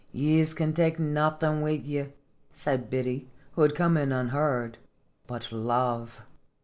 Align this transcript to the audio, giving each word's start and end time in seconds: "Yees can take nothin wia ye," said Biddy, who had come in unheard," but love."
"Yees 0.25 0.55
can 0.55 0.73
take 0.73 0.97
nothin 0.97 1.61
wia 1.61 1.77
ye," 1.85 2.05
said 2.53 2.89
Biddy, 2.89 3.29
who 3.51 3.61
had 3.61 3.75
come 3.75 3.97
in 3.97 4.11
unheard," 4.11 4.79
but 5.27 5.51
love." 5.51 6.21